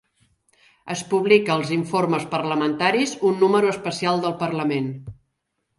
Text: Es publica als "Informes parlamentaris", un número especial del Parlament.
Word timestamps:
Es 0.95 1.03
publica 1.11 1.53
als 1.57 1.73
"Informes 1.77 2.25
parlamentaris", 2.33 3.15
un 3.31 3.39
número 3.45 3.71
especial 3.77 4.27
del 4.27 4.37
Parlament. 4.45 4.91